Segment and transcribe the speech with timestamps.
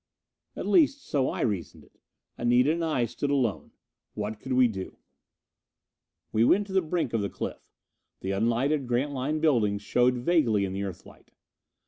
[0.55, 1.99] At least, so I reasoned it.
[2.35, 3.69] Anita and I stood alone.
[4.15, 4.97] What could we do?
[6.31, 7.61] We went to the brink of the cliff.
[8.21, 11.29] The unlighted Grantline buildings showed vaguely in the Earthlight.